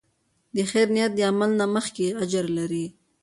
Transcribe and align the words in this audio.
د 0.55 0.57
خیر 0.71 0.87
نیت 0.95 1.11
د 1.15 1.19
عمل 1.29 1.51
نه 1.59 1.65
مخکې 1.75 2.05
اجر 2.23 2.45
لري. 2.57 2.85